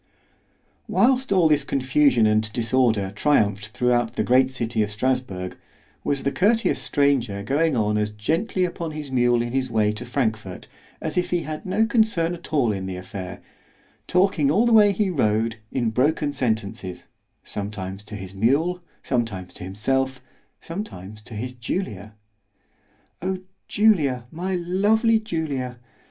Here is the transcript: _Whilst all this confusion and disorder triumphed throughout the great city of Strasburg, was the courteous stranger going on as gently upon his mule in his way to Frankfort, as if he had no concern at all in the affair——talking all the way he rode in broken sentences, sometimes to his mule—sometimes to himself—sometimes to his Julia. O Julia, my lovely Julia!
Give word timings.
_Whilst 0.87 1.31
all 1.31 1.47
this 1.47 1.63
confusion 1.63 2.25
and 2.25 2.51
disorder 2.53 3.11
triumphed 3.15 3.67
throughout 3.67 4.15
the 4.15 4.23
great 4.23 4.49
city 4.49 4.81
of 4.81 4.89
Strasburg, 4.89 5.57
was 6.03 6.23
the 6.23 6.31
courteous 6.31 6.81
stranger 6.81 7.43
going 7.43 7.77
on 7.77 7.99
as 7.99 8.09
gently 8.09 8.65
upon 8.65 8.93
his 8.93 9.11
mule 9.11 9.43
in 9.43 9.53
his 9.53 9.69
way 9.69 9.91
to 9.91 10.03
Frankfort, 10.03 10.67
as 11.01 11.19
if 11.19 11.29
he 11.29 11.41
had 11.43 11.67
no 11.67 11.85
concern 11.85 12.33
at 12.33 12.51
all 12.51 12.71
in 12.71 12.87
the 12.87 12.95
affair——talking 12.97 14.49
all 14.49 14.65
the 14.65 14.73
way 14.73 14.91
he 14.91 15.11
rode 15.11 15.57
in 15.71 15.91
broken 15.91 16.33
sentences, 16.33 17.05
sometimes 17.43 18.03
to 18.05 18.15
his 18.15 18.33
mule—sometimes 18.33 19.53
to 19.53 19.63
himself—sometimes 19.63 21.21
to 21.21 21.35
his 21.35 21.53
Julia. 21.53 22.15
O 23.21 23.37
Julia, 23.67 24.25
my 24.31 24.55
lovely 24.55 25.19
Julia! 25.19 25.77